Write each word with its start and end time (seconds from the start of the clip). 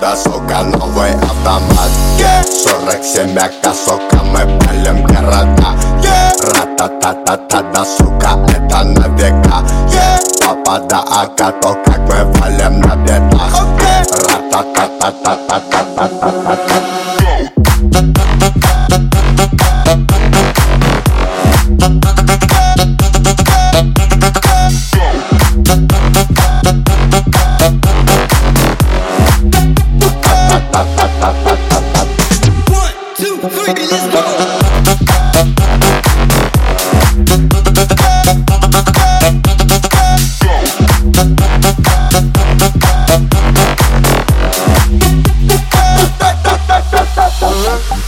Да 0.00 0.16
сука, 0.16 0.62
новый 0.62 1.12
автомат 1.12 1.90
yeah. 2.18 2.42
47 2.42 3.34
яка, 3.34 3.72
сука, 3.74 4.16
мы 4.24 4.40
палим 4.60 5.04
города 5.06 5.74
yeah. 6.02 6.32
Ра-та-та-та-та, 6.40 7.62
да 7.72 7.84
сука, 7.84 8.38
это 8.48 8.82
на 8.84 9.08
века 9.16 9.62
yeah. 9.88 10.18
Папа 10.44 10.78
да 10.88 11.00
ака, 11.00 11.52
то 11.62 11.74
как 11.84 11.98
мы 12.00 12.24
валим 12.40 12.80
на 12.80 12.96
бедах 12.96 13.54
okay. 13.54 14.04
Ра-та-та-та-та-та-та-та-та-та 14.26 16.83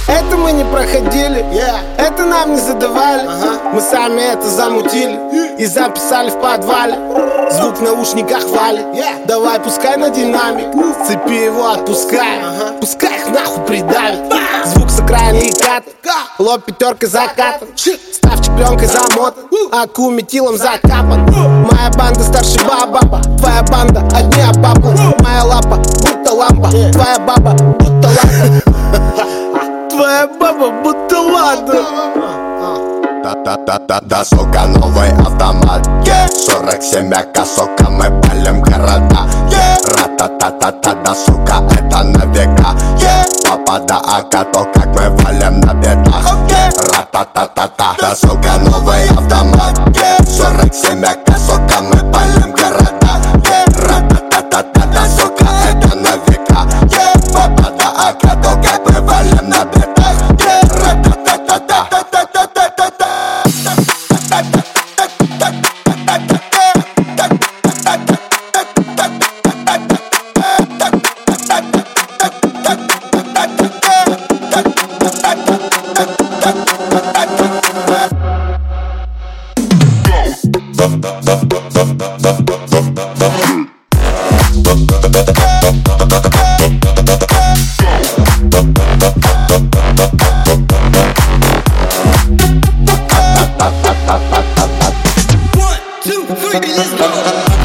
Это 0.09 0.37
мы 0.37 0.53
не 0.53 0.65
проходили, 0.65 1.45
это 1.97 2.16
нам 2.37 2.53
не 2.53 2.61
задавали. 2.61 3.29
Мы 3.73 3.81
сами 3.81 4.21
это 4.21 4.49
замутили 4.49 5.57
и 5.59 5.67
записали 5.67 6.31
в 6.31 6.41
подвале. 6.41 6.95
Звук 7.51 7.79
в 7.79 7.83
наушниках 7.83 8.45
валит 8.49 8.85
Давай 9.27 9.59
пускай 9.61 9.97
на 9.97 10.11
динамик. 10.11 10.67
С 10.75 11.09
цепи 11.09 11.45
его 11.45 11.71
отпускай. 11.71 12.41
Пускай 12.81 13.19
их 13.19 13.29
нахуй 13.29 13.65
придавит 13.65 14.21
Звук 14.67 14.91
с 14.91 15.01
окраины 15.01 15.49
и 15.49 15.53
кат 15.53 15.85
Лоб 16.39 16.65
пятеркой 16.65 17.09
закатан. 17.09 17.69
Ставчик 17.77 18.55
пленкой 18.57 18.89
замотан. 18.89 19.45
Аку 19.73 20.11
метилом 20.11 20.57
закапан. 20.59 21.25
Моя 21.31 21.91
банда 21.97 22.23
старше 22.23 22.59
баба. 22.67 23.23
Твоя 23.39 23.63
банда 23.63 24.01
одни 24.15 24.43
обапы 24.43 24.89
Моя 25.23 25.45
лапа 25.45 25.77
будто 25.77 26.33
лампа 26.33 26.69
Твоя 26.93 27.19
баба 27.19 27.86
Твоя 30.27 30.39
баба 30.41 30.71
будто 30.83 31.21
ладно 31.21 31.75
Да-да-да-да, 33.23 34.25
сука, 34.25 34.67
новый 34.67 35.11
автомат 35.11 35.87
yeah. 36.05 36.29
47 36.29 37.11
яка, 37.11 37.45
сука, 37.45 37.91
мы 37.91 38.05
палим 38.23 38.61
города 38.61 39.27
yeah. 39.51 39.77
Ра-та-та-та-та, 39.87 40.95
да, 41.05 41.15
сука, 41.15 41.63
это 41.73 42.03
на 42.05 42.25
века 42.33 42.75
yeah. 42.99 43.25
Папа 43.49 43.79
да 43.87 43.99
ака, 43.99 44.45
то 44.53 44.65
как 44.75 44.87
мы 44.87 45.11
валим 45.23 45.61
на 45.61 45.75
бедах 45.75 46.25
okay. 46.25 46.71
Ра-та-та-та-та, 46.93 48.15
сука, 48.17 48.59
новый 48.65 49.09
автомат 49.09 49.79
yeah. 49.91 50.25
47 50.25 51.01
яка, 51.01 51.39
сука, 51.39 51.81
мы 51.83 51.99
палим 52.13 52.53
города 52.53 53.21
yeah. 53.43 53.65
Ра-та-та-та-та, 53.89 55.07
сука, 55.09 55.47
Bye. 61.59 61.97
let's 96.75 96.95
go. 96.95 97.56